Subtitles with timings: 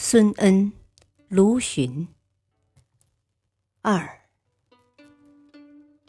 [0.00, 0.72] 孙恩、
[1.26, 2.06] 卢循。
[3.82, 4.20] 二，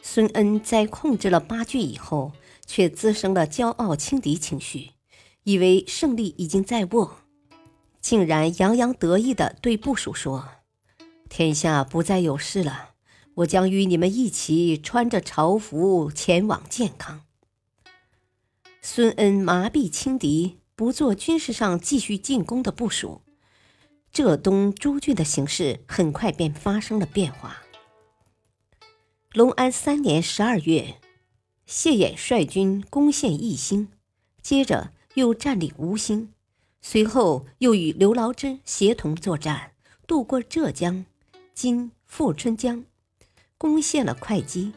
[0.00, 2.30] 孙恩在控制了八郡以后，
[2.64, 4.90] 却滋生了骄傲轻敌情绪，
[5.42, 7.18] 以为胜利已经在握，
[8.00, 10.48] 竟然洋洋得意地对部属说
[11.28, 12.90] ：“天下不再有事了，
[13.34, 17.22] 我将与你们一起穿着朝服前往建康。”
[18.80, 23.22] 孙恩麻痹轻敌，不做军事上继续进攻的部署。
[24.12, 27.62] 浙东诸郡的形势很快便发生了变化。
[29.32, 30.96] 隆安三年十二月，
[31.64, 33.88] 谢衍率军攻陷义兴，
[34.42, 36.32] 接着又占领吴兴，
[36.82, 39.74] 随后又与刘牢之协同作战，
[40.08, 41.06] 渡过浙江
[41.54, 42.84] （今富春江），
[43.56, 44.72] 攻陷了会稽。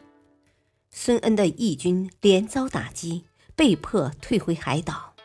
[0.92, 3.24] 孙恩的义军连遭打击，
[3.56, 5.16] 被迫退回海岛。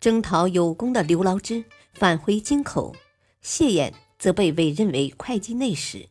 [0.00, 1.64] 征讨有功的刘牢之。
[1.98, 2.94] 返回京口，
[3.40, 6.10] 谢衍则被委任为会稽内史，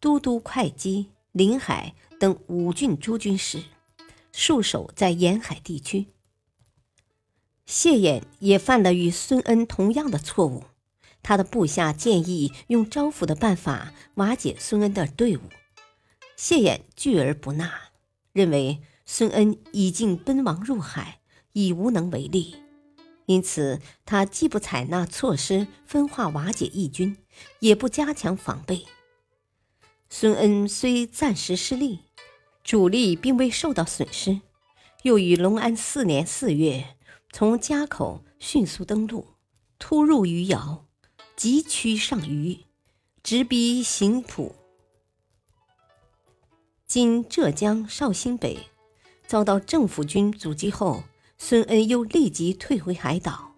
[0.00, 3.62] 都督会稽、临海等五郡诸军事，
[4.32, 6.06] 戍守在沿海地区。
[7.66, 10.64] 谢衍也犯了与孙恩同样的错误，
[11.22, 15.42] 他的部下建议用招抚的办法瓦解孙恩的队伍，
[16.34, 17.90] 谢衍拒而不纳，
[18.32, 21.20] 认为孙恩已经奔亡入海，
[21.52, 22.56] 已无能为力。
[23.30, 27.16] 因此，他既不采纳措施分化瓦解义军，
[27.60, 28.86] 也不加强防备。
[30.08, 32.00] 孙恩虽暂时失利，
[32.64, 34.40] 主力并未受到损失，
[35.04, 36.96] 又于隆安四年四月
[37.32, 39.28] 从家口迅速登陆，
[39.78, 40.88] 突入余姚，
[41.36, 42.66] 急趋上虞，
[43.22, 44.56] 直逼邢浦
[46.84, 48.58] （今浙江绍兴北），
[49.28, 51.04] 遭到政府军阻击后。
[51.42, 53.56] 孙恩又立即退回海岛。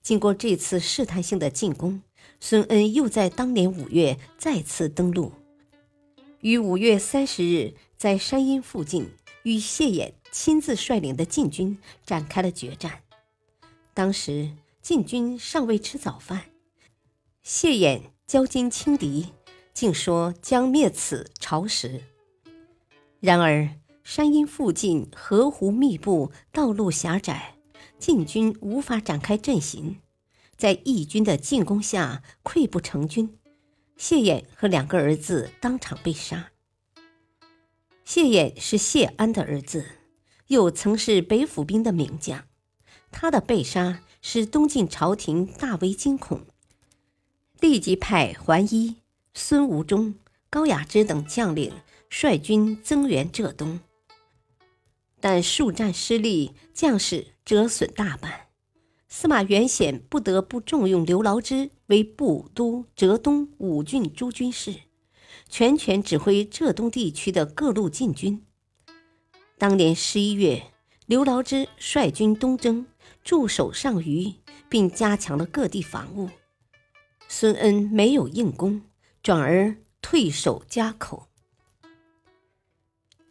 [0.00, 2.02] 经过这次试探性的进攻，
[2.40, 5.30] 孙恩又在当年五月再次登陆，
[6.40, 9.10] 于五月三十日在山阴附近
[9.42, 13.02] 与谢衍亲自率领的晋军展开了决战。
[13.92, 14.50] 当时
[14.80, 16.46] 晋军尚未吃早饭，
[17.42, 19.26] 谢衍骄矜轻敌，
[19.74, 22.02] 竟说将灭此朝食。
[23.20, 23.68] 然而。
[24.12, 27.54] 山阴附近河湖密布，道路狭窄，
[27.96, 30.00] 晋军无法展开阵型，
[30.56, 33.38] 在义军的进攻下溃不成军。
[33.96, 36.50] 谢衍和两个儿子当场被杀。
[38.04, 39.86] 谢衍是谢安的儿子，
[40.48, 42.46] 又曾是北府兵的名将，
[43.12, 46.40] 他的被杀使东晋朝廷大为惊恐，
[47.60, 48.96] 立即派桓伊、
[49.34, 50.16] 孙吴忠、
[50.50, 51.72] 高雅之等将领
[52.08, 53.78] 率军增援浙东。
[55.20, 58.46] 但数战失利，将士折损大半。
[59.08, 64.74] 司马元显不得不重用刘牢之为部都浙东五郡诸军事，
[65.48, 68.46] 全权指挥浙东地区的各路禁军。
[69.58, 70.62] 当年十一月，
[71.06, 72.86] 刘牢之率军东征，
[73.22, 74.36] 驻守上虞，
[74.68, 76.30] 并加强了各地防务。
[77.28, 78.82] 孙恩没有硬攻，
[79.22, 81.28] 转而退守家口。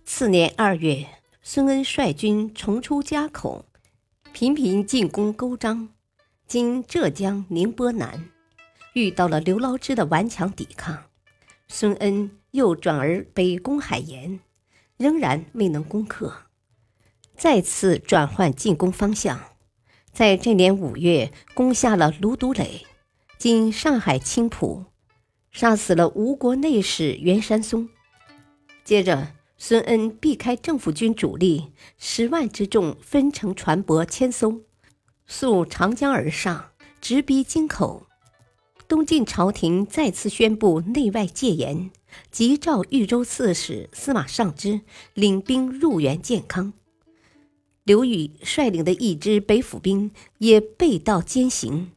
[0.06, 1.19] 次年二月。
[1.52, 3.66] 孙恩率军重出家口，
[4.32, 5.90] 频频进攻勾章
[6.46, 8.30] （今浙江宁波南），
[8.94, 11.06] 遇到了刘牢之的顽强抵抗。
[11.68, 14.40] 孙恩又转而北攻海盐，
[14.98, 16.32] 仍然未能攻克，
[17.36, 19.40] 再次转换进攻方向，
[20.14, 22.86] 在这年五月攻下了卢都垒
[23.40, 24.86] （今上海青浦），
[25.52, 27.90] 杀死了吴国内史袁山松。
[28.84, 29.39] 接着。
[29.62, 34.62] 孙恩避开政府军主力，十万之众分乘船舶千艘，
[35.28, 36.72] 溯长江而上，
[37.02, 38.08] 直逼京口。
[38.88, 41.92] 东晋朝廷再次宣布内外戒严，
[42.32, 44.80] 急召豫州刺史司马尚之
[45.14, 46.72] 领兵入援建康。
[47.84, 51.92] 刘宇率领的一支北府兵也背道兼行，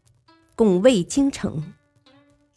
[0.56, 1.72] 拱卫京城，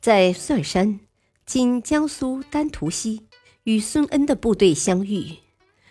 [0.01, 0.99] 在蒜山
[1.45, 3.21] （今江苏丹徒西）。
[3.65, 5.37] 与孙恩的部队相遇，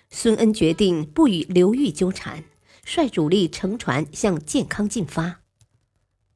[0.09, 2.45] 孙恩决定不与刘裕纠缠，
[2.85, 5.41] 率主力乘船向建康进发。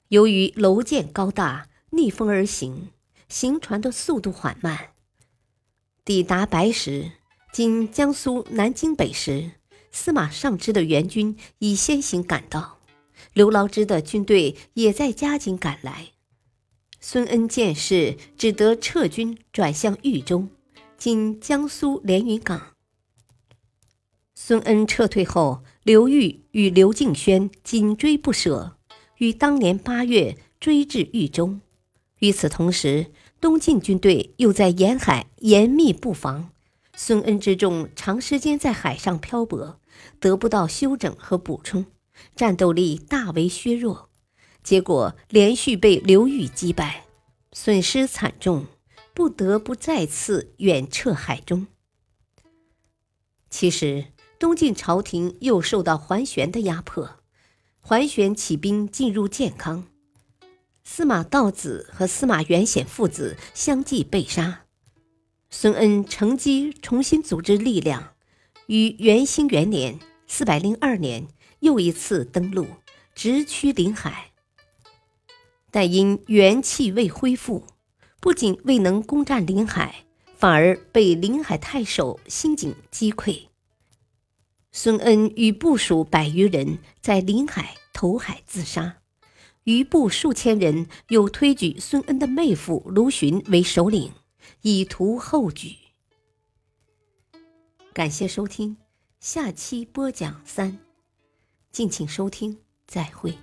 [0.09, 2.89] 由于楼建高大，逆风而行，
[3.29, 4.89] 行船的速度缓慢。
[6.05, 7.13] 抵达白石
[7.55, 9.53] （今江苏南京北）时，
[9.93, 12.81] 司马尚之的援军已先行赶到，
[13.33, 16.09] 刘牢之的军队也在加紧赶来。
[16.99, 20.49] 孙恩见势，只得撤军，转向豫州
[20.99, 22.75] （今江苏连云港）。
[24.35, 28.77] 孙恩撤退后，刘裕与刘敬轩紧追不舍，
[29.19, 31.61] 于当年八月追至豫州。
[32.19, 36.51] 与此同时，东晋军队又在沿海严密布防，
[36.97, 39.79] 孙恩之众长时间在海上漂泊，
[40.19, 41.87] 得不到休整和补充，
[42.35, 44.11] 战斗力大为削弱，
[44.65, 47.05] 结果连续被刘裕击败，
[47.53, 48.67] 损失惨重，
[49.19, 51.67] 不得不再次远撤海中。
[53.51, 57.19] 其实，东晋朝廷又受到桓玄的压迫，
[57.81, 59.89] 桓玄起兵进入建康。
[60.85, 64.67] 司马道子和司马元显父子相继被杀，
[65.51, 68.15] 孙恩乘机重新组织力量，
[68.69, 69.99] 于元兴元年
[70.29, 71.27] （四百零二年）
[71.59, 72.69] 又一次登陆，
[73.17, 74.31] 直趋临海。
[75.73, 77.67] 但因元气未恢复，
[78.21, 80.05] 不仅未能攻占临海，
[80.37, 83.47] 反而被临海太守辛景击溃。
[84.73, 88.99] 孙恩与部属百余人在临海投海自杀。
[89.65, 94.13] 余部数千人又推举孙恩的妹夫卢循为首领，
[94.63, 95.77] 以图后举。
[97.93, 98.79] 感谢收听，
[99.21, 100.79] 下期播讲三，
[101.71, 103.37] 敬请收听，再会。